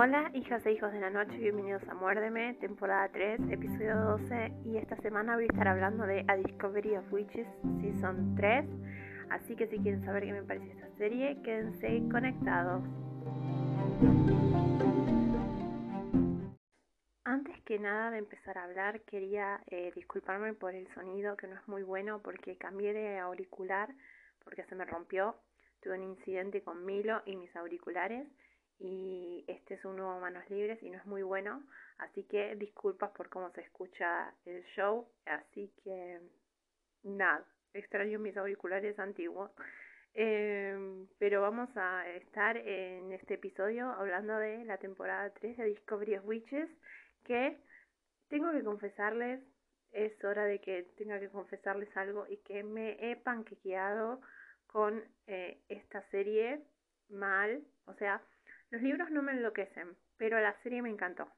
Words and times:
Hola, 0.00 0.30
hijas 0.32 0.64
e 0.64 0.70
hijos 0.70 0.92
de 0.92 1.00
la 1.00 1.10
noche, 1.10 1.36
bienvenidos 1.38 1.82
a 1.88 1.94
Muérdeme, 1.94 2.54
temporada 2.60 3.08
3, 3.08 3.40
episodio 3.50 3.96
12. 3.96 4.52
Y 4.64 4.76
esta 4.76 4.94
semana 4.98 5.34
voy 5.34 5.42
a 5.42 5.46
estar 5.48 5.66
hablando 5.66 6.06
de 6.06 6.24
A 6.28 6.36
Discovery 6.36 6.94
of 6.94 7.12
Witches 7.12 7.48
Season 7.80 8.36
3. 8.36 8.64
Así 9.30 9.56
que 9.56 9.66
si 9.66 9.76
quieren 9.80 10.04
saber 10.04 10.22
qué 10.22 10.32
me 10.32 10.44
parece 10.44 10.70
esta 10.70 10.88
serie, 10.98 11.42
quédense 11.42 12.00
conectados. 12.12 12.84
Antes 17.24 17.60
que 17.62 17.80
nada 17.80 18.12
de 18.12 18.18
empezar 18.18 18.56
a 18.56 18.66
hablar, 18.66 19.00
quería 19.00 19.60
eh, 19.66 19.90
disculparme 19.96 20.54
por 20.54 20.76
el 20.76 20.86
sonido 20.94 21.36
que 21.36 21.48
no 21.48 21.56
es 21.56 21.66
muy 21.66 21.82
bueno 21.82 22.20
porque 22.22 22.56
cambié 22.56 22.92
de 22.92 23.18
auricular 23.18 23.92
porque 24.44 24.62
se 24.66 24.76
me 24.76 24.84
rompió. 24.84 25.34
Tuve 25.80 25.98
un 25.98 26.04
incidente 26.04 26.62
con 26.62 26.84
Milo 26.84 27.20
y 27.26 27.34
mis 27.34 27.54
auriculares 27.56 28.28
y 28.78 29.44
este 29.48 29.74
es 29.74 29.84
un 29.84 29.96
nuevo 29.96 30.20
Manos 30.20 30.48
Libres 30.50 30.82
y 30.82 30.90
no 30.90 30.98
es 30.98 31.06
muy 31.06 31.22
bueno, 31.22 31.62
así 31.98 32.24
que 32.24 32.54
disculpas 32.56 33.10
por 33.10 33.28
cómo 33.28 33.50
se 33.50 33.62
escucha 33.62 34.32
el 34.44 34.62
show, 34.76 35.08
así 35.26 35.72
que 35.82 36.20
nada, 37.02 37.44
extraño 37.74 38.18
mis 38.18 38.36
auriculares 38.36 38.98
antiguos. 38.98 39.50
Em, 40.14 41.06
pero 41.18 41.42
vamos 41.42 41.68
a 41.76 42.08
estar 42.08 42.56
en 42.56 43.12
este 43.12 43.34
episodio 43.34 43.90
hablando 43.92 44.36
de 44.38 44.64
la 44.64 44.78
temporada 44.78 45.30
3 45.34 45.56
de 45.58 45.64
Discovery 45.64 46.16
of 46.16 46.26
Witches, 46.26 46.68
que 47.24 47.58
tengo 48.28 48.50
que 48.52 48.64
confesarles, 48.64 49.40
es 49.92 50.12
hora 50.24 50.44
de 50.44 50.60
que 50.60 50.84
tenga 50.96 51.20
que 51.20 51.30
confesarles 51.30 51.94
algo 51.96 52.26
y 52.28 52.38
que 52.38 52.62
me 52.62 52.96
he 53.00 53.16
panquequeado 53.16 54.20
con 54.66 55.02
eh, 55.26 55.60
esta 55.68 56.02
serie 56.10 56.62
mal, 57.08 57.62
o 57.86 57.94
sea, 57.94 58.22
los 58.70 58.82
libros 58.82 59.10
no 59.10 59.22
me 59.22 59.32
enloquecen, 59.32 59.96
pero 60.16 60.40
la 60.40 60.54
serie 60.62 60.82
me 60.82 60.90
encantó. 60.90 61.28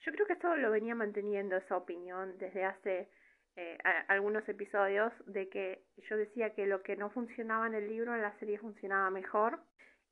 Yo 0.00 0.12
creo 0.12 0.26
que 0.26 0.34
esto 0.34 0.54
lo 0.56 0.70
venía 0.70 0.94
manteniendo 0.94 1.56
esa 1.56 1.76
opinión 1.76 2.36
desde 2.38 2.64
hace 2.64 3.08
eh, 3.56 3.78
algunos 4.08 4.46
episodios 4.48 5.12
de 5.26 5.48
que 5.48 5.82
yo 6.08 6.16
decía 6.16 6.54
que 6.54 6.66
lo 6.66 6.82
que 6.82 6.96
no 6.96 7.08
funcionaba 7.10 7.66
en 7.66 7.74
el 7.74 7.88
libro 7.88 8.14
en 8.14 8.20
la 8.20 8.38
serie 8.38 8.58
funcionaba 8.58 9.10
mejor. 9.10 9.60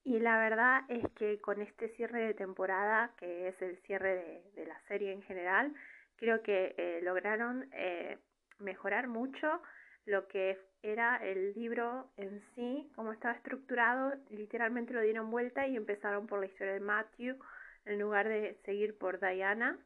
Y 0.02 0.18
la 0.18 0.38
verdad 0.38 0.82
es 0.88 1.04
que 1.16 1.40
con 1.40 1.60
este 1.60 1.88
cierre 1.96 2.26
de 2.26 2.34
temporada, 2.34 3.14
que 3.18 3.48
es 3.48 3.62
el 3.62 3.76
cierre 3.82 4.42
de, 4.54 4.66
la 4.66 4.78
serie 4.88 5.12
en 5.12 5.22
general, 5.22 5.74
creo 6.16 6.42
que 6.42 6.74
eh, 6.76 7.00
lograron 7.02 7.68
eh, 7.72 8.18
mejorar 8.58 9.08
mucho 9.08 9.62
lo 10.06 10.26
que 10.28 10.58
era 10.84 11.16
el 11.16 11.54
libro 11.54 12.10
en 12.18 12.42
sí, 12.54 12.90
cómo 12.94 13.12
estaba 13.12 13.34
estructurado, 13.34 14.12
literalmente 14.28 14.92
lo 14.92 15.00
dieron 15.00 15.30
vuelta 15.30 15.66
y 15.66 15.76
empezaron 15.76 16.26
por 16.26 16.40
la 16.40 16.46
historia 16.46 16.74
de 16.74 16.80
Matthew 16.80 17.38
en 17.86 17.98
lugar 17.98 18.28
de 18.28 18.58
seguir 18.66 18.96
por 18.98 19.18
Diana. 19.18 19.78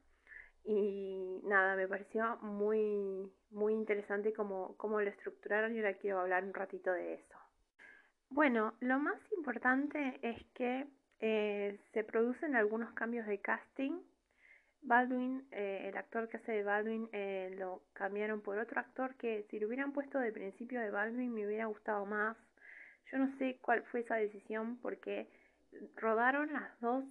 Y 0.64 1.41
nada, 1.44 1.76
me 1.76 1.86
pareció 1.86 2.36
muy, 2.38 3.32
muy 3.50 3.74
interesante 3.74 4.32
cómo, 4.32 4.76
cómo 4.76 5.00
lo 5.00 5.08
estructuraron 5.08 5.74
y 5.74 5.78
ahora 5.78 5.94
quiero 5.94 6.19
hablar 6.19 6.44
un 6.44 6.52
ratito 6.52 6.92
de 6.92 7.14
eso. 7.14 7.38
Bueno, 8.28 8.74
lo 8.80 8.98
más 8.98 9.20
importante 9.36 10.19
es 10.20 10.44
que 10.54 10.86
eh, 11.20 11.78
se 11.92 12.02
producen 12.02 12.56
algunos 12.56 12.92
cambios 12.92 13.26
de 13.26 13.41
casting 13.41 14.00
Baldwin, 14.82 15.46
eh, 15.50 15.88
el 15.88 15.96
actor 15.96 16.28
que 16.28 16.38
hace 16.38 16.52
de 16.52 16.62
Baldwin, 16.64 17.08
eh, 17.12 17.54
lo 17.58 17.82
cambiaron 17.92 18.40
por 18.40 18.58
otro 18.58 18.80
actor 18.80 19.14
que 19.16 19.44
si 19.50 19.58
lo 19.58 19.66
hubieran 19.66 19.92
puesto 19.92 20.18
de 20.18 20.32
principio 20.32 20.80
de 20.80 20.90
Baldwin 20.90 21.32
me 21.34 21.46
hubiera 21.46 21.66
gustado 21.66 22.06
más. 22.06 22.36
Yo 23.10 23.18
no 23.18 23.36
sé 23.38 23.58
cuál 23.62 23.82
fue 23.84 24.00
esa 24.00 24.16
decisión 24.16 24.78
porque 24.78 25.28
rodaron 25.96 26.52
las 26.52 26.80
dos 26.80 27.04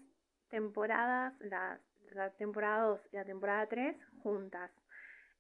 temporadas, 0.49 1.33
la, 1.41 1.79
la 2.13 2.29
temporada 2.31 2.83
2 2.83 3.01
y 3.11 3.15
la 3.17 3.25
temporada 3.25 3.67
3 3.67 3.95
juntas. 4.23 4.71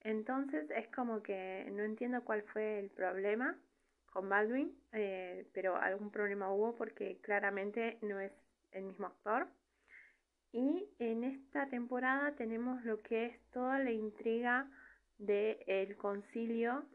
Entonces 0.01 0.69
es 0.71 0.87
como 0.89 1.21
que 1.21 1.67
no 1.71 1.83
entiendo 1.83 2.23
cuál 2.23 2.43
fue 2.43 2.79
el 2.79 2.89
problema 2.89 3.57
con 4.11 4.29
Baldwin, 4.29 4.75
eh, 4.93 5.47
pero 5.53 5.75
algún 5.75 6.11
problema 6.11 6.51
hubo 6.51 6.75
porque 6.75 7.19
claramente 7.21 7.97
no 8.01 8.19
es 8.19 8.31
el 8.71 8.83
mismo 8.83 9.07
actor. 9.07 9.47
Y 10.51 10.89
en 10.99 11.23
esta 11.23 11.67
temporada 11.69 12.35
tenemos 12.35 12.83
lo 12.83 13.01
que 13.01 13.25
es 13.25 13.41
toda 13.51 13.79
la 13.79 13.91
intriga 13.91 14.69
del 15.17 15.95
concilio, 15.97 16.85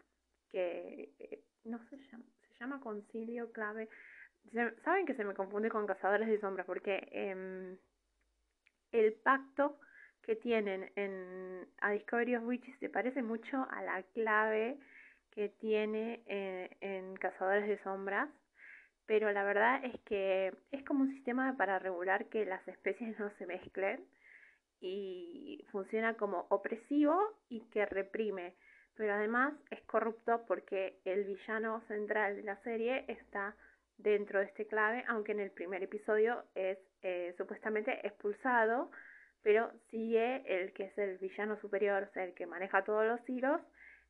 que 0.50 1.12
eh, 1.18 1.44
no 1.64 1.78
se 1.88 1.96
llama, 1.96 2.24
se 2.48 2.58
llama 2.58 2.80
concilio 2.80 3.52
clave. 3.52 3.88
Saben 4.84 5.06
que 5.06 5.14
se 5.14 5.24
me 5.24 5.34
confunde 5.34 5.70
con 5.70 5.86
cazadores 5.86 6.28
de 6.28 6.40
sombras, 6.40 6.66
porque 6.66 7.08
em, 7.12 7.76
el 8.90 9.14
pacto 9.14 9.78
que 10.22 10.36
tienen 10.36 10.90
en 10.96 11.68
A 11.80 11.90
Discovery 11.90 12.36
of 12.36 12.44
Witches 12.44 12.78
se 12.78 12.88
parece 12.88 13.22
mucho 13.22 13.66
a 13.70 13.82
la 13.82 14.02
clave 14.14 14.78
que 15.30 15.48
tiene 15.48 16.22
eh, 16.26 16.76
en 16.80 17.16
Cazadores 17.16 17.66
de 17.66 17.82
Sombras 17.82 18.28
pero 19.06 19.32
la 19.32 19.44
verdad 19.44 19.84
es 19.84 19.98
que 20.02 20.54
es 20.70 20.84
como 20.84 21.02
un 21.04 21.14
sistema 21.14 21.56
para 21.56 21.78
regular 21.78 22.26
que 22.26 22.44
las 22.44 22.66
especies 22.68 23.18
no 23.18 23.30
se 23.38 23.46
mezclen 23.46 24.04
y 24.80 25.64
funciona 25.70 26.14
como 26.14 26.46
opresivo 26.50 27.16
y 27.48 27.60
que 27.70 27.86
reprime, 27.86 28.54
pero 28.96 29.14
además 29.14 29.54
es 29.70 29.80
corrupto 29.82 30.44
porque 30.46 30.98
el 31.04 31.24
villano 31.24 31.80
central 31.86 32.36
de 32.36 32.42
la 32.42 32.56
serie 32.62 33.04
está 33.08 33.54
dentro 33.98 34.40
de 34.40 34.46
este 34.46 34.66
clave, 34.66 35.04
aunque 35.08 35.32
en 35.32 35.40
el 35.40 35.50
primer 35.50 35.82
episodio 35.82 36.44
es 36.54 36.78
eh, 37.02 37.34
supuestamente 37.36 38.04
expulsado, 38.06 38.90
pero 39.42 39.70
sigue 39.90 40.42
el 40.46 40.72
que 40.72 40.84
es 40.84 40.98
el 40.98 41.18
villano 41.18 41.56
superior, 41.60 42.10
el 42.14 42.34
que 42.34 42.46
maneja 42.46 42.84
todos 42.84 43.06
los 43.06 43.28
hilos, 43.28 43.60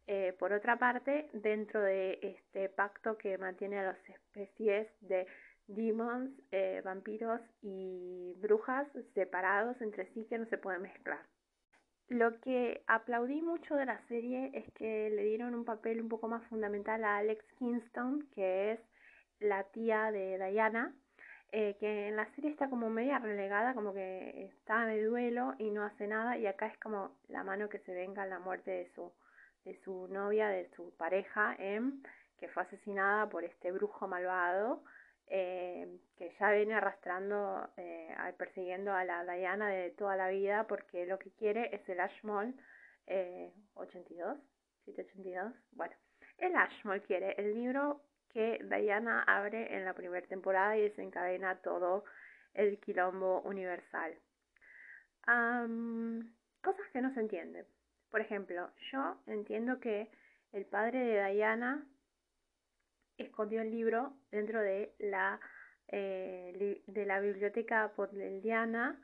eh, 0.07 0.35
por 0.39 0.53
otra 0.53 0.79
parte, 0.79 1.29
dentro 1.33 1.81
de 1.81 2.19
este 2.23 2.69
pacto 2.69 3.17
que 3.17 3.39
mantiene 3.39 3.79
a 3.79 3.85
las 3.85 4.09
especies 4.09 4.89
de 5.01 5.27
demons, 5.69 6.31
eh, 6.51 6.83
vampiros 6.85 7.41
y 7.63 8.35
brujas 8.39 8.89
separados 9.15 9.81
entre 9.81 10.07
sí 10.13 10.27
que 10.29 10.39
no 10.39 10.47
se 10.47 10.59
pueden 10.59 10.83
mezclar. 10.83 11.21
Lo 12.09 12.41
que 12.41 12.83
aplaudí 12.89 13.41
mucho 13.41 13.75
de 13.77 13.87
la 13.87 14.05
serie 14.09 14.51
es 14.55 14.71
que 14.75 15.09
le 15.11 15.25
dieron 15.25 15.55
un 15.55 15.65
papel 15.65 16.01
un 16.01 16.09
poco 16.09 16.29
más 16.29 16.45
fundamental 16.49 17.05
a 17.05 17.19
Alex 17.19 17.45
Kingston, 17.59 18.29
que 18.35 18.73
es 18.73 18.81
la 19.39 19.65
tía 19.65 20.11
de 20.11 20.37
Diana, 20.51 20.95
eh, 21.53 21.77
que 21.79 22.09
en 22.09 22.17
la 22.17 22.27
serie 22.35 22.51
está 22.51 22.69
como 22.69 22.91
media 22.91 23.19
relegada, 23.19 23.75
como 23.75 23.95
que 23.95 24.47
está 24.47 24.85
de 24.87 25.05
duelo 25.05 25.55
y 25.59 25.71
no 25.71 25.85
hace 25.85 26.07
nada, 26.07 26.37
y 26.37 26.47
acá 26.47 26.67
es 26.67 26.79
como 26.79 27.17
la 27.29 27.45
mano 27.45 27.69
que 27.69 27.79
se 27.81 27.95
venga 27.95 28.27
la 28.27 28.39
muerte 28.39 28.71
de 28.71 28.91
su 28.95 29.13
de 29.65 29.79
su 29.85 30.09
novia, 30.09 30.49
de 30.49 30.69
su 30.77 30.95
pareja, 30.97 31.55
Em, 31.59 32.03
que 32.43 32.49
fue 32.49 32.65
asesinada 32.65 33.29
por 33.29 33.45
este 33.45 33.71
brujo 33.71 34.09
malvado, 34.09 34.83
eh, 35.29 35.87
que 36.17 36.35
ya 36.41 36.51
viene 36.51 36.75
arrastrando, 36.75 37.71
eh, 37.77 38.15
persiguiendo 38.37 38.93
a 38.93 39.05
la 39.05 39.23
Diana 39.35 39.69
de 39.69 39.91
toda 39.91 40.17
la 40.17 40.29
vida, 40.29 40.67
porque 40.67 41.07
lo 41.07 41.21
que 41.21 41.31
quiere 41.31 41.75
es 41.75 41.89
el 41.89 42.01
Ashmole 42.01 42.53
eh, 43.07 43.53
82, 43.75 44.39
782, 44.85 45.55
bueno, 45.73 45.95
el 46.39 46.57
Ashmole 46.57 47.03
quiere 47.03 47.35
el 47.39 47.55
libro 47.55 48.03
que 48.31 48.59
Diana 48.65 49.23
abre 49.23 49.77
en 49.77 49.85
la 49.85 49.95
primera 49.95 50.27
temporada 50.27 50.77
y 50.77 50.83
desencadena 50.83 51.63
todo 51.63 52.05
el 52.55 52.79
quilombo 52.81 53.41
universal. 53.43 54.15
cosas 56.61 56.87
que 56.93 57.01
no 57.01 57.15
se 57.15 57.21
entienden. 57.21 57.67
Por 58.13 58.21
ejemplo, 58.21 58.71
yo 58.93 59.17
entiendo 59.27 59.81
que 59.81 60.11
el 60.53 60.67
padre 60.67 60.99
de 60.99 61.33
Diana 61.33 61.83
escondió 63.17 63.63
el 63.63 63.71
libro 63.71 64.13
dentro 64.31 64.61
de 64.61 64.95
la, 64.99 65.41
eh, 65.89 66.83
biblioteca 66.87 67.91
podlediana 67.97 69.01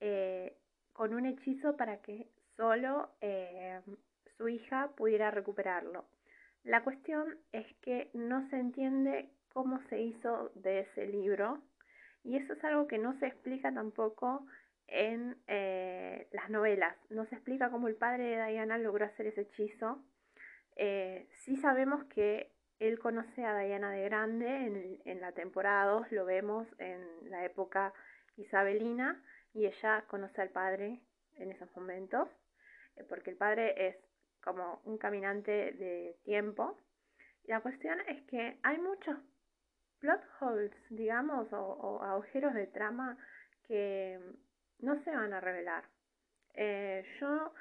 eh, 0.00 0.56
con 0.94 1.12
un 1.12 1.26
hechizo 1.26 1.76
para 1.76 1.98
que 1.98 2.30
solo 2.56 3.10
eh, 3.20 3.78
su 4.38 4.48
hija 4.48 4.88
pudiera 4.96 5.30
recuperarlo. 5.30 6.06
La 6.64 6.82
cuestión 6.82 7.38
es 7.52 7.66
que 7.82 8.08
no 8.14 8.48
se 8.48 8.56
entiende 8.56 9.28
cómo 9.52 9.86
se 9.90 10.00
hizo 10.00 10.50
de 10.54 10.80
ese 10.80 11.06
libro 11.06 11.60
y 12.24 12.38
eso 12.38 12.54
es 12.54 12.64
algo 12.64 12.86
que 12.86 12.96
no 12.96 13.18
se 13.18 13.26
explica 13.26 13.70
tampoco 13.70 14.46
en 14.88 15.36
eh, 15.46 16.28
las 16.32 16.50
novelas. 16.50 16.96
No 17.10 17.26
se 17.26 17.34
explica 17.34 17.70
cómo 17.70 17.88
el 17.88 17.96
padre 17.96 18.36
de 18.36 18.46
Diana 18.46 18.78
logró 18.78 19.04
hacer 19.04 19.26
ese 19.26 19.42
hechizo. 19.42 20.02
Eh, 20.76 21.28
sí 21.44 21.56
sabemos 21.56 22.04
que 22.04 22.52
él 22.78 22.98
conoce 22.98 23.44
a 23.44 23.58
Diana 23.58 23.90
de 23.90 24.04
grande 24.04 24.48
en, 24.48 25.00
en, 25.04 25.20
la 25.20 25.32
temporada 25.32 25.90
2, 25.92 26.12
lo 26.12 26.24
vemos 26.26 26.68
en 26.78 27.30
la 27.30 27.44
época 27.44 27.94
isabelina 28.36 29.22
y 29.54 29.64
ella 29.66 30.04
conoce 30.08 30.42
al 30.42 30.50
padre 30.50 31.00
en 31.36 31.52
esos 31.52 31.74
momentos, 31.74 32.28
eh, 32.96 33.04
porque 33.08 33.30
el 33.30 33.36
padre 33.36 33.88
es 33.88 33.96
como 34.42 34.82
un 34.84 34.98
caminante 34.98 35.72
de 35.72 36.16
tiempo. 36.24 36.78
la 37.44 37.60
cuestión 37.60 37.98
es 38.08 38.22
que 38.24 38.58
hay 38.62 38.78
muchos 38.78 39.16
plot 39.98 40.20
holes, 40.40 40.72
digamos, 40.90 41.48
o 41.52 42.02
agujeros 42.02 42.52
de 42.52 42.66
trama 42.66 43.16
que 43.66 44.20
no 44.80 45.02
se 45.04 45.10
van 45.10 45.32
a 45.32 45.40
revelar. 45.40 45.84
Eh, 46.54 47.04
yo 47.20 47.52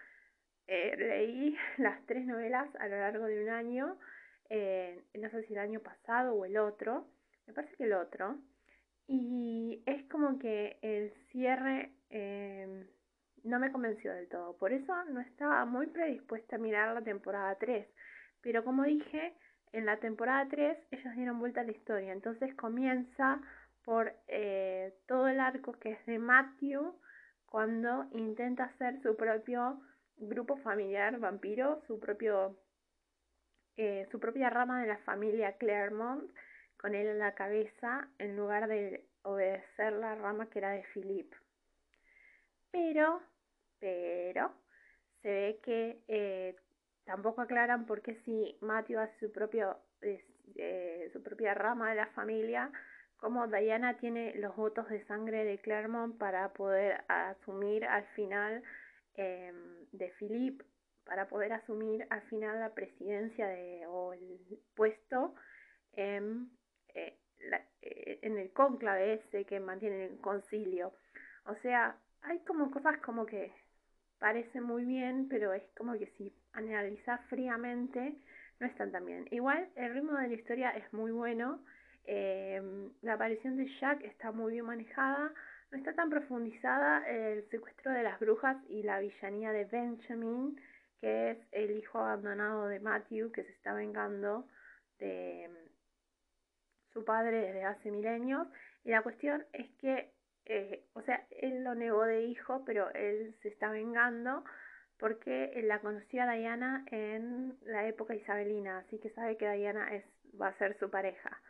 eh, 0.68 0.96
leí 0.98 1.58
las 1.78 2.06
tres 2.06 2.26
novelas 2.26 2.68
a 2.80 2.88
lo 2.88 2.98
largo 2.98 3.26
de 3.26 3.44
un 3.44 3.50
año, 3.50 3.98
no 4.50 5.30
sé 5.32 5.44
si 5.48 5.54
el 5.54 5.60
año 5.60 5.80
pasado 5.80 6.36
o 6.36 6.46
el 6.46 6.58
otro, 6.58 7.08
me 7.48 7.54
parece 7.54 7.76
que 7.76 7.86
el 7.86 7.94
otro, 7.94 8.38
y 9.08 9.84
es 9.86 10.04
como 10.10 10.40
que 10.40 10.78
el 10.82 11.14
cierre 11.32 11.92
em, 12.10 12.88
no 13.44 13.60
me 13.60 13.72
convenció 13.72 14.14
del 14.14 14.28
todo, 14.28 14.58
por 14.58 14.72
eso 14.72 14.94
no 15.06 15.20
estaba 15.20 15.66
muy 15.66 15.88
predispuesta 15.88 16.56
a 16.56 16.60
mirar 16.60 16.94
la 16.94 17.02
temporada 17.02 17.56
3, 17.56 17.88
pero 18.42 18.64
como 18.64 18.84
dije, 18.84 19.36
en 19.72 19.86
la 19.86 19.98
temporada 19.98 20.48
3 20.50 20.78
ellos 20.92 21.16
dieron 21.16 21.40
vuelta 21.40 21.62
a 21.62 21.66
la 21.66 21.72
historia, 21.72 22.14
entonces 22.14 22.56
comienza 22.56 23.40
por 23.84 24.12
eh, 24.28 24.96
todo 25.08 25.28
el 25.28 25.40
arco 25.40 25.74
que 25.74 25.92
es 25.92 26.06
de 26.08 26.18
Matthew 26.18 26.96
cuando 27.56 28.06
intenta 28.12 28.66
hacer 28.66 29.02
su 29.02 29.16
propio 29.16 29.80
grupo 30.18 30.58
familiar 30.58 31.18
vampiro, 31.20 31.82
su 31.88 32.02
propio 32.02 32.60
eh, 33.78 34.06
su 34.12 34.20
propia 34.20 34.50
rama 34.50 34.82
de 34.82 34.88
la 34.88 34.98
familia 34.98 35.56
Claremont 35.56 36.30
con 36.76 36.94
él 36.94 37.08
en 37.08 37.20
la 37.20 37.34
cabeza 37.34 38.10
en 38.18 38.36
lugar 38.36 38.68
de 38.68 39.08
obedecer 39.22 39.94
la 39.94 40.16
rama 40.16 40.50
que 40.50 40.60
era 40.60 40.72
de 40.72 40.84
Philip. 40.94 41.34
Pero, 42.72 43.22
pero, 43.80 44.52
se 45.22 45.30
ve 45.30 45.60
que 45.64 46.04
eh, 46.10 46.58
tampoco 47.06 47.40
aclaran 47.40 47.86
por 47.86 48.02
qué 48.02 48.16
si 48.26 48.58
Matthew 48.60 49.00
hace 49.00 49.18
su, 49.18 49.32
propio, 49.32 49.80
eh, 50.02 51.10
su 51.14 51.24
propia 51.24 51.54
rama 51.54 51.92
de 51.92 51.96
la 51.96 52.08
familia, 52.08 52.70
como 53.26 53.48
Diana 53.48 53.98
tiene 53.98 54.36
los 54.36 54.56
votos 54.56 54.88
de 54.88 55.04
sangre 55.08 55.46
de 55.46 55.58
Claremont 55.58 56.16
para 56.16 56.54
poder 56.54 57.04
asumir 57.08 57.84
al 57.84 58.06
final 58.14 58.62
em, 59.16 59.56
de 59.94 60.12
Philip, 60.20 60.62
para 61.06 61.28
poder 61.28 61.54
asumir 61.54 62.06
al 62.12 62.22
final 62.30 62.60
la 62.60 62.76
presidencia 62.76 63.48
de, 63.48 63.84
o 63.88 64.14
el 64.14 64.60
puesto 64.76 65.34
en, 65.94 66.52
eh, 66.94 67.18
eh, 67.82 68.20
en 68.22 68.38
el 68.38 68.54
cónclave 68.54 69.14
ese 69.16 69.44
que 69.46 69.60
mantiene 69.60 70.06
el 70.06 70.22
concilio. 70.22 70.94
O 71.48 71.56
sea, 71.64 71.98
hay 72.22 72.38
como 72.42 72.70
cosas 72.70 73.00
como 73.00 73.26
que 73.26 73.52
parecen 74.20 74.62
muy 74.62 74.86
bien, 74.86 75.28
pero 75.30 75.52
es 75.52 75.64
como 75.76 75.98
que 75.98 76.14
si 76.16 76.32
analizas 76.54 77.20
fríamente 77.28 78.20
no 78.60 78.68
están 78.68 78.92
tan 78.92 79.04
bien. 79.04 79.28
Igual 79.32 79.68
el 79.76 79.96
ritmo 79.96 80.14
de 80.14 80.28
la 80.28 80.34
historia 80.36 80.70
es 80.78 80.94
muy 80.94 81.10
bueno 81.10 81.66
Em, 82.08 82.92
la 83.02 83.14
aparición 83.14 83.58
de 83.58 83.68
Jack 83.80 84.04
está 84.04 84.32
muy 84.32 84.54
bien 84.54 84.66
manejada, 84.66 85.34
no 85.72 85.78
está 85.78 85.94
tan 85.94 86.10
profundizada 86.10 87.08
el 87.10 87.50
secuestro 87.50 87.92
de 87.92 88.04
las 88.04 88.20
brujas 88.20 88.58
y 88.70 88.84
la 88.84 89.00
villanía 89.00 89.52
de 89.52 89.66
Benjamin, 89.66 90.60
que 91.02 91.32
es 91.32 91.38
el 91.52 91.72
hijo 91.72 92.00
abandonado 92.00 92.68
de 92.68 92.80
Matthew, 92.80 93.32
que 93.32 93.44
se 93.44 93.52
está 93.52 93.74
vengando 93.74 94.48
de 95.00 95.46
em, 95.46 95.52
su 96.94 97.04
padre 97.04 97.42
desde 97.42 97.64
hace 97.64 97.92
milenios. 97.92 98.48
Y 98.84 98.92
la 98.92 99.02
cuestión 99.02 99.46
es 99.54 99.70
que, 99.80 100.14
eh, 100.46 100.86
o 100.94 101.02
sea, 101.02 101.26
él 101.32 101.64
lo 101.64 101.74
negó 101.74 102.04
de 102.06 102.24
hijo, 102.26 102.64
pero 102.66 102.92
él 102.94 103.36
se 103.42 103.50
está 103.50 103.70
vengando 103.72 104.44
porque 105.00 105.60
la 105.64 105.80
conoció 105.80 106.24
a 106.24 106.34
Diana 106.34 106.86
en 106.92 107.58
la 107.66 107.88
época 107.88 108.16
isabelina, 108.16 108.80
así 108.80 109.00
que 109.00 109.10
sabe 109.10 109.38
que 109.38 109.50
Diana 109.52 109.94
es, 109.94 110.06
va 110.40 110.50
a 110.50 110.58
ser 110.58 110.78
su 110.80 110.90
pareja. 110.90 111.42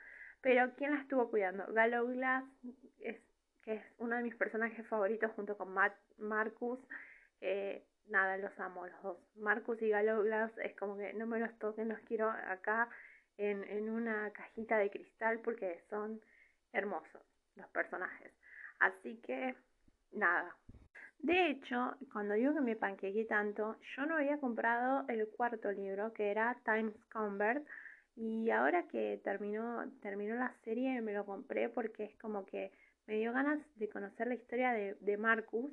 Pero 0.42 0.74
¿quién 0.76 0.92
la 0.94 1.02
estuvo 1.02 1.30
cuidando? 1.30 1.66
Gallo 1.74 2.06
Glass, 2.08 2.44
es, 3.00 3.18
que 3.64 3.76
es 3.76 3.84
uno 3.98 4.16
de 4.16 4.24
mis 4.24 4.36
personajes 4.36 4.88
favoritos 4.88 5.32
junto 5.32 5.58
con 5.58 5.74
Matt, 5.74 5.96
Marcus. 6.18 6.80
Eh, 7.42 7.84
nada, 8.08 8.38
los 8.38 8.58
amo 8.60 8.86
los 8.86 9.02
dos. 9.02 9.18
Marcus 9.36 9.82
y 9.82 9.90
Gallo 9.90 10.24
Glass 10.24 10.52
es 10.60 10.76
como 10.76 10.98
que 10.98 11.14
no 11.14 11.26
me 11.26 11.40
los 11.40 11.58
toquen, 11.60 11.90
los 11.90 12.00
quiero 12.02 12.30
acá 12.30 12.90
en, 13.38 13.64
en 13.66 13.90
una 13.90 14.32
cajita 14.32 14.78
de 14.78 14.90
cristal 14.90 15.40
porque 15.40 15.84
son 15.90 16.22
hermosos 16.74 17.22
los 17.56 17.68
personajes. 17.70 18.32
Así 18.80 19.18
que, 19.26 19.56
nada. 20.12 20.56
De 21.20 21.50
hecho, 21.50 21.96
cuando 22.12 22.36
digo 22.36 22.54
que 22.54 22.62
me 22.62 22.76
panquequé 22.76 23.26
tanto, 23.26 23.78
yo 23.96 24.06
no 24.06 24.18
había 24.18 24.38
comprado 24.40 25.06
el 25.08 25.28
cuarto 25.30 25.72
libro, 25.72 26.14
que 26.14 26.30
era 26.30 26.56
Times 26.64 26.96
Convert, 27.12 27.66
y 28.16 28.50
ahora 28.50 28.88
que 28.88 29.20
terminó, 29.24 29.84
terminó 30.02 30.36
la 30.36 30.56
serie 30.64 31.02
me 31.02 31.14
lo 31.14 31.26
compré 31.26 31.70
porque 31.70 32.06
es 32.06 32.16
como 32.18 32.46
que 32.46 32.72
me 33.08 33.18
dio 33.18 33.34
ganas 33.34 33.60
de 33.76 33.90
conocer 33.90 34.28
la 34.28 34.36
historia 34.36 34.72
de, 34.72 34.96
de 35.02 35.18
Marcus 35.18 35.72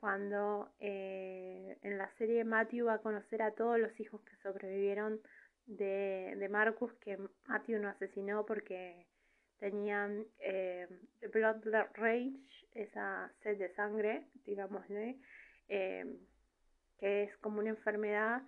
cuando 0.00 0.70
eh, 0.80 1.78
en 1.82 1.98
la 1.98 2.10
serie 2.16 2.44
Matthew 2.44 2.86
va 2.86 2.94
a 2.94 2.98
conocer 2.98 3.42
a 3.42 3.52
todos 3.52 3.78
los 3.78 3.98
hijos 4.00 4.20
que 4.22 4.36
sobrevivieron 4.42 5.20
de, 5.66 6.34
de 6.36 6.48
Marcus 6.48 6.92
que 7.00 7.18
Matthew 7.46 7.78
no 7.80 7.88
asesinó 7.88 8.44
porque 8.44 9.06
tenían 9.58 10.26
eh, 10.40 10.86
Blood 11.32 11.64
Rage, 11.94 12.34
esa 12.72 13.32
sed 13.42 13.56
de 13.56 13.74
sangre, 13.74 14.26
digámosle, 14.44 15.16
eh, 15.68 16.18
que 16.98 17.22
es 17.22 17.36
como 17.38 17.60
una 17.60 17.70
enfermedad 17.70 18.42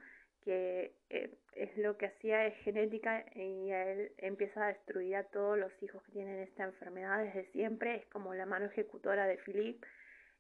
que 0.47 0.95
eh, 1.11 1.37
es 1.57 1.77
lo 1.77 1.99
que 1.99 2.07
hacía 2.07 2.47
es 2.47 2.57
genética 2.59 3.25
y 3.35 3.73
él 3.73 4.13
empieza 4.19 4.65
a 4.65 4.69
destruir 4.69 5.17
a 5.17 5.25
todos 5.25 5.59
los 5.59 5.73
hijos 5.83 6.01
que 6.05 6.13
tienen 6.13 6.39
esta 6.39 6.63
enfermedad 6.63 7.25
desde 7.25 7.51
siempre, 7.51 7.97
es 7.97 8.07
como 8.07 8.33
la 8.33 8.47
mano 8.47 8.67
ejecutora 8.67 9.27
de 9.27 9.39
Philip. 9.39 9.85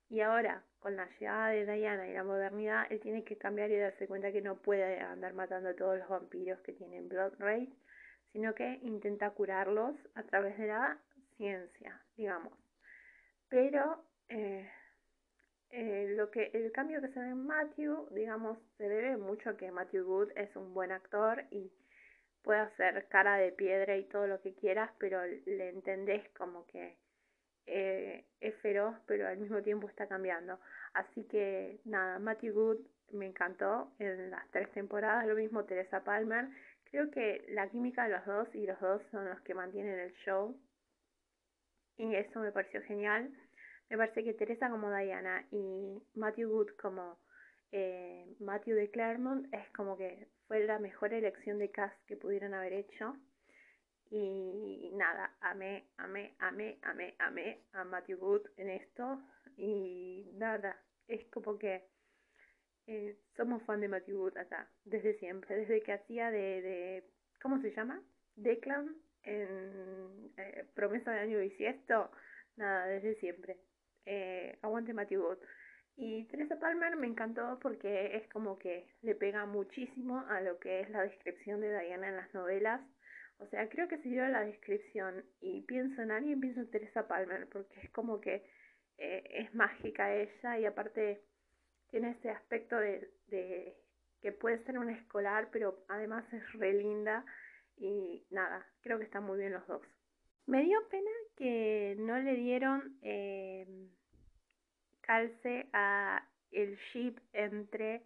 Y 0.08 0.20
ahora, 0.20 0.62
con 0.78 0.94
la 0.94 1.08
llegada 1.18 1.48
de 1.48 1.66
Diana 1.66 2.06
y 2.06 2.14
la 2.14 2.22
modernidad, 2.22 2.86
él 2.90 3.00
tiene 3.00 3.24
que 3.24 3.36
cambiar 3.36 3.68
y 3.72 3.78
darse 3.78 4.06
cuenta 4.06 4.30
que 4.30 4.40
no 4.40 4.62
puede 4.62 5.00
andar 5.00 5.34
matando 5.34 5.70
a 5.70 5.74
todos 5.74 5.98
los 5.98 6.08
vampiros 6.08 6.60
que 6.60 6.72
tienen 6.72 7.08
Blood 7.08 7.34
Rage, 7.40 7.72
sino 8.32 8.54
que 8.54 8.78
intenta 8.82 9.30
curarlos 9.30 9.96
a 10.14 10.22
través 10.22 10.56
de 10.56 10.68
la 10.68 11.00
ciencia, 11.36 12.00
digamos. 12.16 12.52
Pero 13.48 14.04
eh, 14.28 14.70
eh, 15.70 16.14
lo 16.16 16.30
que 16.30 16.50
el 16.54 16.72
cambio 16.72 17.00
que 17.00 17.08
se 17.08 17.20
ve 17.20 17.28
en 17.28 17.46
Matthew, 17.46 18.08
digamos, 18.12 18.58
se 18.78 18.88
debe 18.88 19.16
mucho 19.16 19.50
a 19.50 19.56
que 19.56 19.70
Matthew 19.70 20.04
Good 20.04 20.30
es 20.36 20.54
un 20.56 20.72
buen 20.74 20.92
actor 20.92 21.44
y 21.50 21.72
puede 22.42 22.60
hacer 22.60 23.06
cara 23.08 23.36
de 23.36 23.52
piedra 23.52 23.96
y 23.96 24.04
todo 24.04 24.26
lo 24.26 24.40
que 24.40 24.54
quieras, 24.54 24.90
pero 24.98 25.20
le 25.24 25.68
entendés 25.68 26.28
como 26.38 26.66
que 26.66 26.96
eh, 27.66 28.24
es 28.40 28.54
feroz, 28.56 28.94
pero 29.06 29.26
al 29.26 29.38
mismo 29.38 29.62
tiempo 29.62 29.88
está 29.88 30.06
cambiando. 30.06 30.60
Así 30.94 31.24
que 31.24 31.80
nada, 31.84 32.18
Matthew 32.20 32.54
Good 32.54 32.86
me 33.12 33.26
encantó 33.26 33.92
en 33.98 34.30
las 34.30 34.48
tres 34.50 34.70
temporadas, 34.72 35.26
lo 35.26 35.34
mismo 35.34 35.64
Teresa 35.64 36.04
Palmer. 36.04 36.48
Creo 36.84 37.10
que 37.10 37.44
la 37.48 37.68
química 37.68 38.04
de 38.04 38.10
los 38.10 38.24
dos 38.24 38.54
y 38.54 38.66
los 38.66 38.80
dos 38.80 39.02
son 39.10 39.28
los 39.28 39.40
que 39.40 39.54
mantienen 39.54 39.98
el 39.98 40.12
show 40.24 40.56
y 41.96 42.14
eso 42.14 42.40
me 42.40 42.52
pareció 42.52 42.82
genial. 42.82 43.30
Me 43.88 43.96
parece 43.96 44.24
que 44.24 44.34
Teresa 44.34 44.68
como 44.68 44.90
Diana 44.90 45.46
y 45.52 46.02
Matthew 46.14 46.50
Wood 46.50 46.70
como 46.76 47.18
eh, 47.70 48.34
Matthew 48.40 48.76
de 48.76 48.90
Claremont 48.90 49.52
es 49.54 49.70
como 49.70 49.96
que 49.96 50.28
fue 50.48 50.64
la 50.64 50.78
mejor 50.78 51.12
elección 51.12 51.58
de 51.58 51.70
cast 51.70 51.96
que 52.06 52.16
pudieron 52.16 52.54
haber 52.54 52.72
hecho. 52.72 53.16
Y 54.10 54.90
nada, 54.94 55.36
amé, 55.40 55.88
amé, 55.98 56.34
amé, 56.38 56.78
amé, 56.82 57.14
amé 57.18 57.64
a 57.72 57.84
Matthew 57.84 58.18
Wood 58.18 58.42
en 58.56 58.70
esto. 58.70 59.22
Y 59.56 60.30
nada, 60.34 60.80
es 61.06 61.24
como 61.30 61.58
que 61.58 61.84
eh, 62.86 63.16
somos 63.36 63.62
fan 63.64 63.80
de 63.80 63.88
Matthew 63.88 64.18
Wood 64.20 64.38
acá, 64.38 64.68
desde 64.84 65.18
siempre, 65.18 65.56
desde 65.56 65.82
que 65.82 65.92
hacía 65.92 66.30
de, 66.30 66.62
de 66.62 67.04
¿cómo 67.40 67.60
se 67.60 67.72
llama? 67.72 68.02
Declan 68.36 68.96
en 69.22 70.32
eh, 70.36 70.64
Promesa 70.74 71.12
de 71.12 71.20
Año 71.20 71.38
Bisiesto. 71.40 72.10
Nada, 72.56 72.86
desde 72.86 73.16
siempre 73.16 73.58
eh, 74.06 74.58
Aguante 74.62 74.92
Good. 74.92 75.38
Y 75.96 76.24
Teresa 76.26 76.58
Palmer 76.58 76.96
me 76.96 77.06
encantó 77.06 77.58
porque 77.60 78.16
es 78.16 78.28
como 78.28 78.58
que 78.58 78.86
le 79.02 79.14
pega 79.14 79.46
muchísimo 79.46 80.24
a 80.28 80.40
lo 80.40 80.58
que 80.58 80.80
es 80.80 80.90
la 80.90 81.02
descripción 81.02 81.60
de 81.60 81.78
Diana 81.78 82.08
en 82.08 82.16
las 82.16 82.32
novelas. 82.34 82.80
O 83.38 83.46
sea, 83.48 83.68
creo 83.68 83.88
que 83.88 83.98
si 83.98 84.14
yo 84.14 84.26
la 84.28 84.44
descripción 84.44 85.24
y 85.40 85.62
pienso 85.62 86.02
en 86.02 86.10
alguien, 86.10 86.40
pienso 86.40 86.60
en 86.60 86.70
Teresa 86.70 87.06
Palmer, 87.06 87.48
porque 87.48 87.80
es 87.80 87.90
como 87.90 88.20
que 88.20 88.44
eh, 88.98 89.22
es 89.30 89.54
mágica 89.54 90.14
ella 90.14 90.58
y 90.58 90.64
aparte 90.64 91.22
tiene 91.90 92.12
ese 92.12 92.30
aspecto 92.30 92.76
de 92.78 93.76
que 94.22 94.32
puede 94.32 94.62
ser 94.64 94.78
una 94.78 94.92
escolar, 94.92 95.50
pero 95.52 95.84
además 95.88 96.24
es 96.32 96.52
re 96.54 96.72
linda 96.72 97.24
y 97.76 98.26
nada, 98.30 98.66
creo 98.80 98.98
que 98.98 99.04
están 99.04 99.24
muy 99.24 99.38
bien 99.38 99.52
los 99.52 99.66
dos. 99.66 99.82
Me 100.46 100.62
dio 100.62 100.78
pena 100.88 101.10
que 101.36 101.96
no 101.98 102.18
le 102.18 102.34
dieron 102.34 102.98
eh, 103.02 103.66
calce 105.00 105.68
a 105.72 106.24
el 106.52 106.76
ship 106.92 107.16
entre 107.32 108.02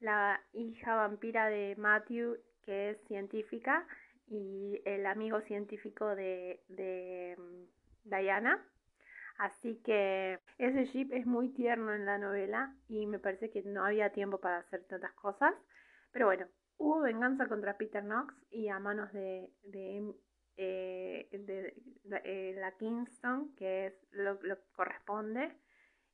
la 0.00 0.40
hija 0.52 0.94
vampira 0.94 1.48
de 1.48 1.74
Matthew, 1.76 2.38
que 2.62 2.90
es 2.90 3.00
científica, 3.08 3.86
y 4.28 4.80
el 4.84 5.06
amigo 5.06 5.40
científico 5.42 6.14
de, 6.14 6.60
de 6.68 7.36
mm, 7.36 8.08
Diana. 8.10 8.64
Así 9.38 9.80
que 9.84 10.38
ese 10.58 10.84
ship 10.84 11.08
es 11.12 11.26
muy 11.26 11.48
tierno 11.48 11.92
en 11.92 12.06
la 12.06 12.18
novela 12.18 12.74
y 12.88 13.06
me 13.06 13.18
parece 13.18 13.50
que 13.50 13.62
no 13.62 13.84
había 13.84 14.12
tiempo 14.12 14.38
para 14.38 14.58
hacer 14.58 14.84
tantas 14.84 15.12
cosas. 15.14 15.54
Pero 16.12 16.26
bueno, 16.26 16.46
hubo 16.78 17.00
venganza 17.00 17.48
contra 17.48 17.76
Peter 17.76 18.02
Knox 18.02 18.34
y 18.50 18.68
a 18.68 18.78
manos 18.78 19.12
de, 19.12 19.50
de, 19.64 20.14
eh, 20.56 21.28
eh, 21.32 22.54
la 22.56 22.72
Kingston, 22.72 23.54
que 23.56 23.86
es 23.86 23.94
lo, 24.12 24.34
lo 24.42 24.56
que 24.56 24.72
corresponde. 24.74 25.52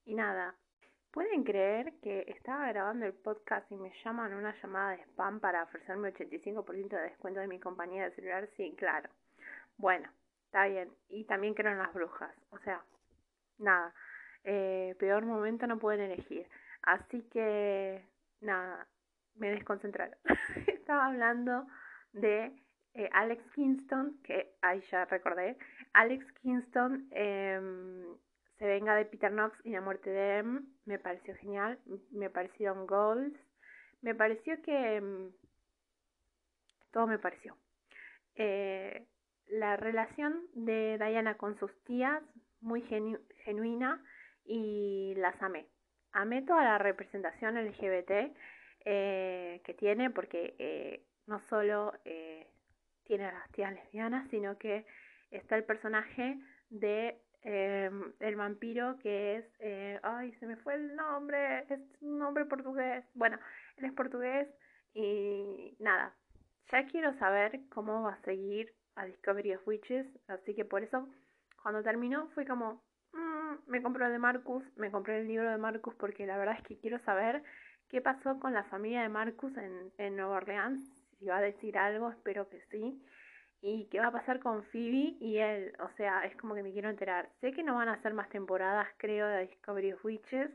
Y 0.05 0.15
nada, 0.15 0.55
¿pueden 1.11 1.45
creer 1.45 1.95
que 2.03 2.25
estaba 2.29 2.69
grabando 2.69 3.07
el 3.07 3.15
podcast 3.15 3.71
y 3.71 3.77
me 3.77 3.93
llaman 4.05 4.35
una 4.35 4.55
llamada 4.63 4.93
de 4.93 5.03
spam 5.03 5.41
para 5.41 5.65
ofrecerme 5.65 6.13
85% 6.13 6.89
de 6.89 7.03
descuento 7.03 7.41
de 7.41 7.49
mi 7.49 7.61
compañía 7.61 8.05
de 8.05 8.15
celular? 8.15 8.49
Sí, 8.57 8.75
claro. 8.77 9.11
Bueno, 9.77 10.09
está 10.47 10.67
bien. 10.67 10.91
Y 11.09 11.25
también 11.25 11.55
creo 11.55 11.73
en 11.73 11.79
las 11.79 11.93
brujas. 11.93 12.35
O 12.51 12.59
sea, 12.59 12.83
nada. 13.59 13.95
Eh, 14.45 14.95
peor 14.99 15.25
momento 15.25 15.67
no 15.67 15.79
pueden 15.79 16.11
elegir. 16.11 16.49
Así 16.83 17.23
que, 17.31 18.07
nada, 18.41 18.87
me 19.35 19.51
desconcentraron. 19.51 20.17
Estaba 20.67 21.07
hablando 21.07 21.67
de 22.13 22.53
eh, 22.95 23.09
Alex 23.13 23.43
Kingston, 23.55 24.19
que 24.25 24.55
ahí 24.63 24.81
ya 24.91 25.05
recordé. 25.05 25.57
Alex 25.93 26.25
Kingston 26.43 27.09
eh, 27.13 27.61
se 28.59 28.67
venga 28.67 28.95
de 28.95 29.05
Peter 29.05 29.31
Knox 29.31 29.57
y 29.65 29.71
la 29.71 29.81
muerte 29.81 30.11
de 30.11 30.39
M. 30.39 30.61
Me 30.85 30.99
pareció 30.99 31.35
genial. 31.37 31.79
Me 32.11 32.31
parecieron 32.31 32.87
goals. 32.87 33.35
Me 34.03 34.15
pareció 34.15 34.61
que. 34.63 34.97
Em, 34.97 35.31
todo 36.91 37.07
me 37.07 37.19
pareció. 37.19 37.57
Eh, 38.35 39.07
la 39.47 39.77
relación 39.77 40.43
de 40.55 40.99
Diana 40.99 41.37
con 41.37 41.59
sus 41.59 41.73
tías, 41.85 42.23
muy 42.61 42.83
genuina, 43.45 44.03
y 44.45 45.15
las 45.17 45.41
amé. 45.43 45.67
Amé 46.13 46.43
toda 46.43 46.65
la 46.65 46.79
representación 46.79 47.55
LGBT 47.57 48.35
eh, 48.85 49.61
que 49.65 49.75
tiene, 49.75 50.11
porque 50.11 51.05
no 51.27 51.41
solo 51.49 51.93
tiene 53.09 53.25
las 53.25 53.51
tías 53.51 53.73
lesbianas, 53.73 54.29
sino 54.31 54.57
que 54.59 54.87
está 55.31 55.57
el 55.57 55.65
personaje 55.65 56.39
de 56.71 57.21
em, 57.43 58.13
el 58.21 58.37
vampiro 58.37 58.99
que 58.99 59.37
es, 59.37 59.45
eh, 59.59 59.99
ay, 60.03 60.33
se 60.35 60.47
me 60.47 60.57
fue 60.57 60.75
el 60.75 60.95
nombre, 60.95 61.65
es 61.71 61.81
un 62.01 62.19
nombre 62.19 62.45
portugués. 62.45 63.05
Bueno, 63.15 63.39
él 63.79 63.87
es 63.87 63.93
portugués 63.93 64.47
y 64.95 65.75
nada, 65.81 66.15
ya 66.71 66.87
quiero 66.87 67.17
saber 67.19 67.61
cómo 67.71 68.03
va 68.03 68.13
a 68.13 68.23
seguir 68.23 68.73
a 68.95 69.07
Discovery 69.07 69.55
of 69.55 69.67
Witches, 69.67 70.07
así 70.29 70.55
que 70.55 70.65
por 70.65 70.83
eso 70.83 71.09
cuando 71.63 71.83
terminó 71.83 72.29
fui 72.35 72.45
como, 72.45 72.83
mm, 73.13 73.71
me 73.71 73.83
compré 73.83 74.07
el 74.07 74.13
de 74.13 74.19
Marcus, 74.19 74.65
me 74.77 74.91
compré 74.91 75.21
el 75.21 75.29
libro 75.29 75.51
de 75.51 75.59
Marcus 75.59 75.95
porque 75.95 76.27
la 76.27 76.37
verdad 76.37 76.57
es 76.59 76.63
que 76.65 76.79
quiero 76.79 76.99
saber 77.01 77.43
qué 77.89 78.03
pasó 78.03 78.39
con 78.39 78.53
la 78.53 78.65
familia 78.65 79.03
de 79.03 79.09
Marcus 79.09 79.57
en, 79.57 79.93
en 79.97 80.17
Nueva 80.17 80.37
Orleans, 80.37 80.98
si 81.19 81.27
va 81.27 81.39
a 81.39 81.43
decir 81.43 81.77
algo, 81.79 82.11
espero 82.11 82.49
que 82.49 82.61
sí. 82.71 83.03
Y 83.61 83.89
qué 83.91 83.99
va 83.99 84.09
a 84.09 84.13
pasar 84.13 84.39
con 84.39 84.63
Phoebe 84.65 85.17
y 85.21 85.39
él, 85.39 85.73
o 85.81 85.91
sea, 85.97 86.25
es 86.25 86.37
como 86.37 86.55
que 86.55 86.63
me 86.63 86.73
quiero 86.73 86.91
enterar. 86.91 87.29
Sé 87.41 87.53
que 87.53 87.65
no 87.65 87.75
van 87.75 87.89
a 87.89 87.95
hacer 87.95 88.15
más 88.15 88.29
temporadas, 88.29 88.87
creo, 88.99 89.27
de 89.27 89.49
Discovery 89.49 89.93
of 89.93 90.05
Witches. 90.05 90.51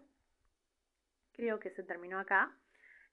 Creo 1.34 1.60
que 1.60 1.72
se 1.72 1.84
terminó 1.84 2.20
acá. 2.20 2.52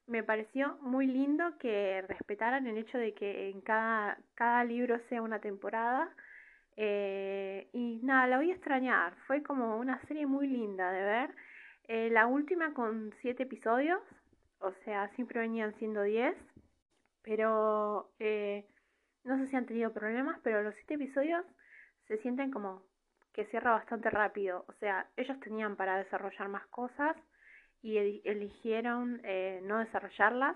Me 0.07 0.23
pareció 0.23 0.77
muy 0.81 1.07
lindo 1.07 1.57
que 1.57 2.03
respetaran 2.07 2.67
el 2.67 2.77
hecho 2.77 2.97
de 2.97 3.13
que 3.13 3.49
en 3.49 3.61
cada, 3.61 4.17
cada 4.35 4.63
libro 4.63 4.99
sea 5.09 5.21
una 5.21 5.39
temporada. 5.39 6.09
Eh, 6.77 7.69
y 7.73 7.99
nada, 8.03 8.27
la 8.27 8.37
voy 8.37 8.51
a 8.51 8.55
extrañar. 8.55 9.13
Fue 9.27 9.43
como 9.43 9.77
una 9.77 10.01
serie 10.07 10.25
muy 10.25 10.47
linda 10.47 10.91
de 10.91 11.03
ver. 11.03 11.35
Eh, 11.87 12.09
la 12.11 12.27
última 12.27 12.73
con 12.73 13.13
siete 13.21 13.43
episodios, 13.43 14.01
o 14.59 14.71
sea, 14.85 15.09
siempre 15.15 15.41
venían 15.41 15.73
siendo 15.77 16.03
diez. 16.03 16.35
Pero 17.23 18.11
eh, 18.19 18.67
no 19.23 19.37
sé 19.37 19.47
si 19.47 19.55
han 19.55 19.65
tenido 19.65 19.93
problemas, 19.93 20.39
pero 20.43 20.63
los 20.63 20.75
siete 20.75 20.95
episodios 20.95 21.45
se 22.07 22.17
sienten 22.19 22.51
como 22.51 22.83
que 23.33 23.45
cierra 23.45 23.71
bastante 23.71 24.09
rápido. 24.09 24.65
O 24.67 24.73
sea, 24.73 25.09
ellos 25.15 25.39
tenían 25.39 25.75
para 25.75 25.97
desarrollar 25.97 26.49
más 26.49 26.65
cosas 26.67 27.15
y 27.81 27.97
eligieron 27.97 29.21
eh, 29.23 29.61
no 29.63 29.79
desarrollarlas, 29.79 30.55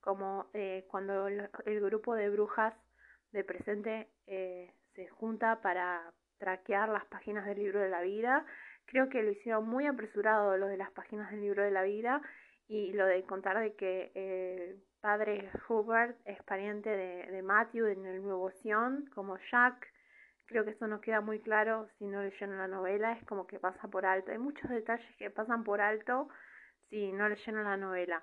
como 0.00 0.46
eh, 0.54 0.86
cuando 0.88 1.26
el, 1.28 1.48
grupo 1.80 2.14
de 2.14 2.30
brujas 2.30 2.74
de 3.32 3.44
presente 3.44 4.08
se 4.26 5.08
junta 5.08 5.60
para 5.60 6.12
traquear 6.38 6.88
las 6.88 7.04
páginas 7.06 7.44
del 7.44 7.58
libro 7.58 7.80
de 7.80 7.90
la 7.90 8.00
vida. 8.00 8.46
Creo 8.86 9.08
que 9.08 9.22
lo 9.22 9.32
hicieron 9.32 9.68
muy 9.68 9.86
apresurado 9.86 10.56
lo 10.56 10.68
de 10.68 10.76
las 10.76 10.90
páginas 10.92 11.30
del 11.30 11.40
libro 11.40 11.62
de 11.62 11.70
la 11.72 11.82
vida 11.82 12.22
y 12.68 12.92
lo 12.92 13.06
de 13.06 13.24
contar 13.24 13.58
de 13.58 13.74
que 13.74 14.76
padre 15.00 15.50
Hubert 15.68 16.18
es 16.24 16.42
pariente 16.44 16.90
de, 16.90 17.42
Matthew 17.42 17.86
en 17.86 18.06
el 18.06 18.22
Nuevo 18.22 18.50
Sion, 18.50 19.08
como 19.14 19.38
Jack. 19.50 19.92
Creo 20.46 20.64
que 20.64 20.70
eso 20.70 20.86
no 20.86 21.00
queda 21.00 21.20
muy 21.20 21.40
claro 21.40 21.88
si 21.98 22.06
no 22.06 22.22
leyeron 22.22 22.58
la 22.58 22.68
novela, 22.68 23.12
es 23.12 23.24
como 23.24 23.46
que 23.46 23.58
pasa 23.58 23.88
por 23.88 24.06
alto. 24.06 24.30
Hay 24.30 24.38
muchos 24.38 24.70
detalles 24.70 25.16
que 25.16 25.30
pasan 25.30 25.64
por 25.64 25.80
alto 25.80 26.28
si 26.88 27.12
no 27.12 27.28
leyeron 27.28 27.64
la 27.64 27.76
novela. 27.76 28.22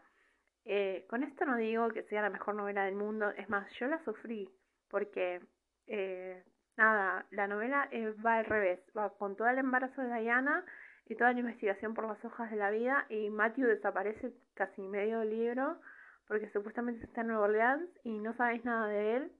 Eh, 0.65 1.05
con 1.09 1.23
esto 1.23 1.45
no 1.45 1.57
digo 1.57 1.89
que 1.89 2.03
sea 2.03 2.21
la 2.21 2.29
mejor 2.29 2.55
novela 2.55 2.85
del 2.85 2.95
mundo, 2.95 3.31
es 3.31 3.49
más, 3.49 3.69
yo 3.79 3.87
la 3.87 4.01
sufrí 4.05 4.49
porque, 4.89 5.41
eh, 5.87 6.43
nada, 6.77 7.25
la 7.31 7.47
novela 7.47 7.89
eh, 7.91 8.13
va 8.25 8.35
al 8.37 8.45
revés, 8.45 8.79
va 8.95 9.09
con 9.17 9.35
todo 9.35 9.49
el 9.49 9.57
embarazo 9.57 10.01
de 10.01 10.21
Diana 10.21 10.63
y 11.05 11.15
toda 11.15 11.33
la 11.33 11.39
investigación 11.39 11.93
por 11.93 12.07
las 12.07 12.23
hojas 12.23 12.49
de 12.51 12.57
la 12.57 12.69
vida 12.69 13.05
y 13.09 13.29
Matthew 13.29 13.67
desaparece 13.67 14.33
casi 14.53 14.87
medio 14.87 15.23
libro 15.23 15.79
porque 16.27 16.49
supuestamente 16.51 17.05
está 17.05 17.21
en 17.21 17.27
Nueva 17.27 17.43
Orleans 17.43 17.89
y 18.03 18.19
no 18.19 18.35
sabéis 18.35 18.63
nada 18.65 18.87
de 18.87 19.15
él. 19.17 19.31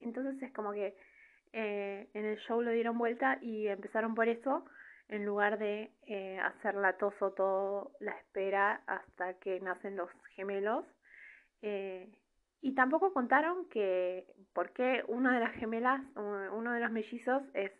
Entonces 0.00 0.42
es 0.42 0.52
como 0.52 0.72
que 0.72 0.96
eh, 1.52 2.08
en 2.14 2.24
el 2.24 2.38
show 2.38 2.60
lo 2.60 2.70
dieron 2.72 2.98
vuelta 2.98 3.38
y 3.40 3.68
empezaron 3.68 4.14
por 4.14 4.28
eso 4.28 4.64
en 5.08 5.24
lugar 5.24 5.58
de 5.58 5.92
eh, 6.06 6.38
hacer 6.38 6.74
latoso 6.74 7.32
todo 7.32 7.92
la 8.00 8.12
espera 8.12 8.82
hasta 8.86 9.34
que 9.34 9.60
nacen 9.60 9.96
los 9.96 10.10
gemelos. 10.34 10.84
Eh, 11.62 12.10
y 12.60 12.74
tampoco 12.74 13.12
contaron 13.12 13.68
que 13.68 14.26
por 14.54 14.72
qué 14.72 15.04
una 15.08 15.34
de 15.34 15.40
las 15.40 15.54
gemelas, 15.56 16.00
uno 16.16 16.72
de 16.72 16.80
los 16.80 16.90
mellizos 16.90 17.42
es 17.52 17.72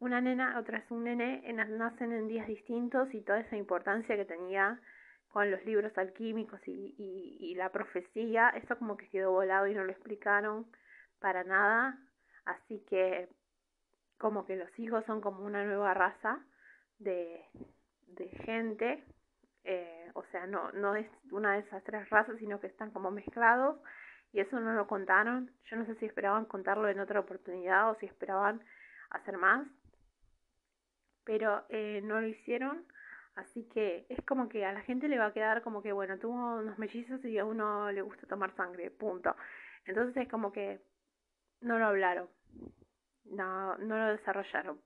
una 0.00 0.20
nena, 0.20 0.58
otra 0.58 0.78
es 0.78 0.90
un 0.90 1.04
nene, 1.04 1.42
nacen 1.52 2.12
en 2.12 2.26
días 2.26 2.48
distintos 2.48 3.12
y 3.14 3.20
toda 3.20 3.40
esa 3.40 3.56
importancia 3.56 4.16
que 4.16 4.24
tenía 4.24 4.80
con 5.30 5.50
los 5.50 5.64
libros 5.64 5.96
alquímicos 5.96 6.60
y, 6.66 6.94
y, 6.98 7.54
la 7.54 7.70
profecía, 7.70 8.50
eso 8.50 8.76
como 8.78 8.96
que 8.96 9.08
quedó 9.08 9.30
volado 9.30 9.66
y 9.66 9.74
no 9.74 9.84
lo 9.84 9.92
explicaron 9.92 10.66
para 11.20 11.44
nada, 11.44 11.98
así 12.44 12.84
que 12.88 13.28
como 14.18 14.44
que 14.44 14.56
los 14.56 14.76
hijos 14.78 15.04
son 15.06 15.20
como 15.20 15.44
una 15.44 15.64
nueva 15.64 15.94
raza 15.94 16.40
de, 16.98 17.44
de 18.08 18.28
gente, 18.44 19.04
eh, 19.64 20.10
o 20.14 20.24
sea, 20.32 20.46
no, 20.46 20.72
no 20.72 20.96
es 20.96 21.06
una 21.30 21.52
de 21.52 21.60
esas 21.60 21.84
tres 21.84 22.08
razas, 22.10 22.36
sino 22.38 22.60
que 22.60 22.66
están 22.66 22.90
como 22.90 23.10
mezclados, 23.10 23.78
y 24.32 24.40
eso 24.40 24.58
no 24.58 24.72
lo 24.72 24.86
contaron, 24.86 25.50
yo 25.66 25.76
no 25.76 25.86
sé 25.86 25.94
si 25.96 26.06
esperaban 26.06 26.44
contarlo 26.44 26.88
en 26.88 27.00
otra 27.00 27.20
oportunidad 27.20 27.90
o 27.90 27.94
si 27.96 28.06
esperaban 28.06 28.62
hacer 29.10 29.36
más, 29.36 29.66
pero 31.24 31.64
eh, 31.68 32.00
no 32.02 32.20
lo 32.20 32.26
hicieron. 32.26 32.84
Así 33.40 33.64
que 33.72 34.04
es 34.08 34.22
como 34.26 34.48
que 34.48 34.66
a 34.66 34.72
la 34.72 34.82
gente 34.82 35.08
le 35.08 35.18
va 35.18 35.26
a 35.26 35.32
quedar 35.32 35.62
como 35.62 35.82
que, 35.82 35.92
bueno, 35.92 36.18
tuvo 36.18 36.58
unos 36.58 36.78
mellizos 36.78 37.24
y 37.24 37.38
a 37.38 37.44
uno 37.44 37.90
le 37.90 38.02
gusta 38.02 38.26
tomar 38.26 38.54
sangre, 38.54 38.90
punto. 38.90 39.34
Entonces 39.86 40.16
es 40.24 40.28
como 40.28 40.52
que 40.52 40.80
no 41.62 41.78
lo 41.78 41.86
hablaron, 41.86 42.28
no, 43.24 43.76
no 43.78 43.96
lo 43.96 44.06
desarrollaron. 44.16 44.80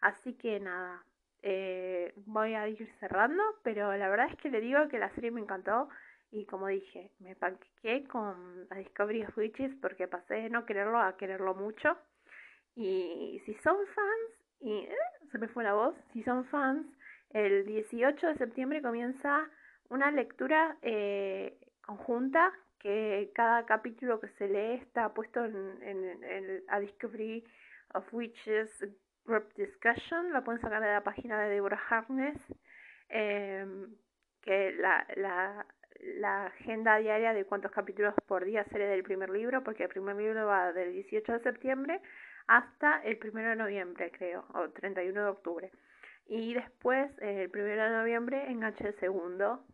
Así 0.00 0.34
que 0.34 0.58
nada, 0.58 1.04
eh, 1.42 2.12
voy 2.26 2.54
a 2.54 2.66
ir 2.68 2.92
cerrando, 2.98 3.42
pero 3.62 3.96
la 3.96 4.08
verdad 4.08 4.28
es 4.30 4.36
que 4.36 4.50
le 4.50 4.60
digo 4.60 4.88
que 4.88 4.98
la 4.98 5.14
serie 5.14 5.30
me 5.30 5.40
encantó 5.40 5.88
y 6.32 6.44
como 6.46 6.66
dije, 6.66 7.12
me 7.20 7.36
panquequé 7.36 8.04
con 8.08 8.66
la 8.68 8.78
Discovery 8.78 9.24
of 9.24 9.38
Witches 9.38 9.76
porque 9.80 10.08
pasé 10.08 10.34
de 10.34 10.50
no 10.50 10.66
quererlo 10.66 10.98
a 10.98 11.16
quererlo 11.16 11.54
mucho. 11.54 11.96
Y 12.74 13.40
si 13.44 13.54
son 13.62 13.76
fans, 13.94 14.42
y 14.60 14.72
eh, 14.72 14.96
se 15.30 15.38
me 15.38 15.46
fue 15.48 15.62
la 15.62 15.74
voz, 15.74 15.94
si 16.12 16.22
son 16.24 16.44
fans, 16.46 16.86
el 17.32 17.66
18 17.66 18.26
de 18.26 18.34
septiembre 18.36 18.82
comienza 18.82 19.48
una 19.88 20.10
lectura 20.10 20.76
eh, 20.82 21.58
conjunta 21.82 22.52
que 22.78 23.30
cada 23.34 23.64
capítulo 23.64 24.20
que 24.20 24.28
se 24.38 24.48
lee 24.48 24.80
está 24.82 25.14
puesto 25.14 25.44
en, 25.44 25.82
en, 25.82 26.62
a 26.68 26.80
Discovery 26.80 27.44
of 27.94 28.12
Witches 28.12 28.70
Group 29.24 29.52
Discussion, 29.54 30.32
la 30.32 30.42
pueden 30.42 30.60
sacar 30.60 30.82
de 30.82 30.92
la 30.92 31.04
página 31.04 31.40
de 31.40 31.50
Deborah 31.50 31.80
Harness, 31.88 32.40
em, 33.08 33.94
que 34.40 34.72
la, 34.72 35.06
la, 35.16 35.66
la 36.00 36.46
agenda 36.46 36.96
diaria 36.96 37.32
de 37.32 37.44
cuántos 37.44 37.70
capítulos 37.70 38.14
por 38.26 38.44
día 38.44 38.64
se 38.64 38.78
lee 38.78 38.86
del 38.86 39.04
primer 39.04 39.30
libro, 39.30 39.62
porque 39.62 39.84
el 39.84 39.88
primer 39.88 40.16
libro 40.16 40.46
va 40.46 40.72
del 40.72 40.92
18 40.92 41.32
de 41.34 41.40
septiembre 41.40 42.00
hasta 42.48 43.00
el 43.04 43.18
1 43.22 43.50
de 43.50 43.56
noviembre, 43.56 44.10
creo, 44.10 44.44
o 44.54 44.68
31 44.70 45.22
de 45.22 45.28
octubre. 45.28 45.70
Y 46.26 46.54
después, 46.54 47.10
el 47.18 47.50
1 47.52 47.64
de 47.64 47.90
noviembre, 47.90 48.50
enganché 48.50 48.88
el 48.88 48.98
segundo, 49.00 49.64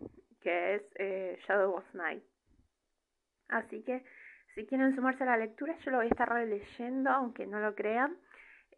que 0.41 0.77
es 0.77 0.83
eh, 0.97 1.39
Shadow 1.47 1.75
of 1.75 1.95
Night. 1.95 2.25
Así 3.49 3.83
que 3.83 4.05
si 4.55 4.67
quieren 4.67 4.95
sumarse 4.95 5.23
a 5.23 5.27
la 5.27 5.37
lectura, 5.37 5.77
yo 5.85 5.91
lo 5.91 5.99
voy 5.99 6.07
a 6.07 6.11
estar 6.11 6.29
releyendo, 6.29 7.11
aunque 7.11 7.47
no 7.47 7.61
lo 7.61 7.75
crean. 7.75 8.17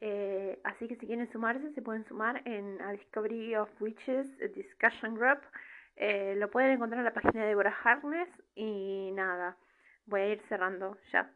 Eh, 0.01 0.59
así 0.65 0.89
que 0.89 0.97
si 0.97 1.07
quieren 1.07 1.31
sumarse, 1.33 1.73
se 1.73 1.83
pueden 1.83 2.05
sumar 2.07 2.43
en 2.47 2.81
a 2.83 2.93
Discovery 2.93 3.57
of 3.57 3.71
Witches 3.81 4.27
Discussion 4.55 5.15
Group. 5.15 5.41
Eh, 5.97 6.35
lo 6.37 6.51
pueden 6.51 6.73
encontrar 6.73 7.01
en 7.01 7.05
la 7.05 7.13
página 7.13 7.43
de 7.43 7.49
Deborah 7.49 7.77
Harness. 7.83 8.29
Y 8.55 9.11
nada, 9.13 9.57
voy 10.07 10.21
a 10.21 10.29
ir 10.29 10.43
cerrando 10.49 10.99
ya. 11.13 11.31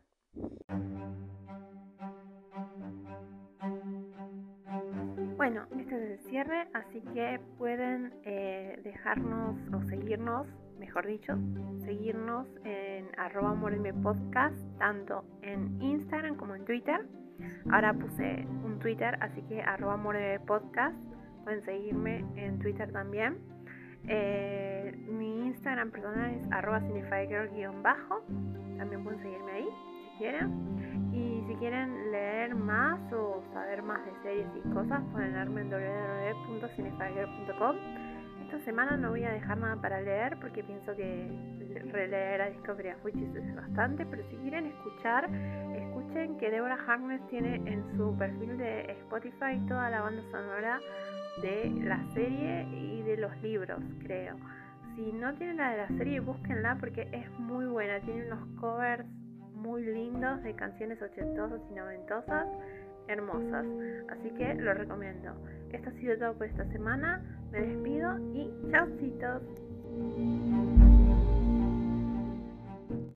Bueno, 5.44 5.66
este 5.78 5.94
es 5.94 6.10
el 6.10 6.30
cierre, 6.30 6.68
así 6.72 7.02
que 7.12 7.38
pueden 7.58 8.14
eh, 8.24 8.80
dejarnos 8.82 9.58
o 9.74 9.82
seguirnos, 9.90 10.46
mejor 10.78 11.06
dicho, 11.06 11.36
seguirnos 11.84 12.46
en 12.64 13.08
arroba 13.18 13.54
podcast, 14.02 14.56
tanto 14.78 15.22
en 15.42 15.82
Instagram 15.82 16.36
como 16.36 16.54
en 16.54 16.64
Twitter. 16.64 17.06
Ahora 17.70 17.92
puse 17.92 18.46
un 18.64 18.78
Twitter, 18.78 19.18
así 19.20 19.42
que 19.42 19.60
arroba 19.60 20.02
podcast, 20.46 20.96
pueden 21.44 21.62
seguirme 21.66 22.24
en 22.36 22.58
Twitter 22.58 22.90
también. 22.90 23.36
Eh, 24.08 24.96
mi 25.10 25.48
Instagram 25.48 25.90
personal 25.90 26.30
es 26.36 26.52
arroba 26.52 26.80
bajo 27.82 28.24
también 28.78 29.04
pueden 29.04 29.20
seguirme 29.20 29.52
ahí 29.52 29.68
quieren. 30.18 31.10
Y 31.12 31.44
si 31.46 31.54
quieren 31.56 32.10
leer 32.10 32.54
más 32.54 33.00
o 33.12 33.42
saber 33.52 33.82
más 33.82 34.04
de 34.04 34.12
series 34.22 34.46
y 34.56 34.60
cosas, 34.70 35.02
pueden 35.12 35.32
leerme 35.32 35.62
en 35.62 35.70
www.cinefiger.com. 35.70 37.76
Esta 38.44 38.60
semana 38.64 38.96
no 38.96 39.10
voy 39.10 39.24
a 39.24 39.32
dejar 39.32 39.58
nada 39.58 39.76
para 39.80 40.00
leer 40.00 40.38
porque 40.40 40.62
pienso 40.62 40.94
que 40.94 41.28
releer 41.92 42.42
a 42.42 42.50
Discovery 42.50 42.90
of 42.90 43.04
Witches 43.04 43.34
es 43.34 43.54
bastante, 43.54 44.06
pero 44.06 44.22
si 44.28 44.36
quieren 44.36 44.66
escuchar, 44.66 45.28
escuchen 45.74 46.36
que 46.38 46.50
Deborah 46.50 46.78
Harness 46.86 47.26
tiene 47.28 47.56
en 47.66 47.84
su 47.96 48.16
perfil 48.16 48.56
de 48.58 48.92
Spotify 48.92 49.58
toda 49.66 49.90
la 49.90 50.02
banda 50.02 50.22
sonora 50.30 50.78
de 51.42 51.70
la 51.82 52.00
serie 52.14 52.68
y 52.70 53.02
de 53.02 53.16
los 53.16 53.36
libros, 53.42 53.82
creo. 54.00 54.36
Si 54.94 55.12
no 55.12 55.34
tienen 55.34 55.56
la 55.56 55.70
de 55.70 55.76
la 55.78 55.88
serie, 55.88 56.20
búsquenla 56.20 56.76
porque 56.78 57.08
es 57.10 57.28
muy 57.40 57.66
buena. 57.66 57.98
Tiene 58.00 58.26
unos 58.26 58.46
covers 58.60 59.04
muy 59.64 59.82
lindos 59.82 60.42
de 60.42 60.54
canciones 60.54 61.00
ochentosas 61.00 61.60
y 61.70 61.74
noventosas 61.74 62.46
hermosas. 63.08 63.66
Así 64.10 64.30
que 64.36 64.54
lo 64.54 64.74
recomiendo. 64.74 65.32
Esto 65.72 65.90
ha 65.90 65.92
sido 65.94 66.18
todo 66.18 66.34
por 66.34 66.46
esta 66.46 66.64
semana. 66.70 67.22
Me 67.50 67.60
despido 67.60 68.18
y 68.34 68.50
chaucitos. 68.70 69.42